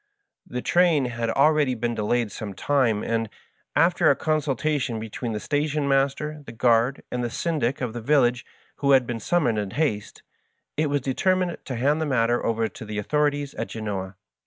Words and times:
The 0.47 0.63
train 0.63 1.05
had 1.05 1.29
al 1.29 1.51
ready 1.51 1.75
been 1.75 1.93
delayed 1.93 2.31
some 2.31 2.55
time, 2.55 3.03
and, 3.03 3.29
after 3.75 4.09
a 4.09 4.15
consultation 4.15 4.99
between 4.99 5.33
the 5.33 5.39
station 5.39 5.87
master, 5.87 6.41
the 6.43 6.51
guard, 6.51 7.03
and 7.11 7.23
the 7.23 7.29
syndic 7.29 7.81
of 7.81 7.93
the 7.93 8.01
village, 8.01 8.43
who 8.77 8.93
had 8.93 9.05
been 9.05 9.19
summoned 9.19 9.59
in 9.59 9.69
haste, 9.69 10.23
it 10.75 10.87
was 10.89 11.01
determined 11.01 11.57
to 11.65 11.75
hand 11.75 12.01
the 12.01 12.07
matter 12.07 12.43
over 12.43 12.67
to 12.67 12.83
the 12.83 12.97
authorities 12.97 13.53
at 13.53 13.67
Genoa. 13.67 14.15